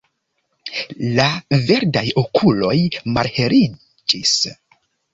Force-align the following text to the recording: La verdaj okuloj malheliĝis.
La 1.19 1.27
verdaj 1.69 2.05
okuloj 2.23 2.75
malheliĝis. 3.15 4.37